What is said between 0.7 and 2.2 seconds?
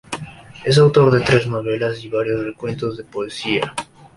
autor de tres novelas y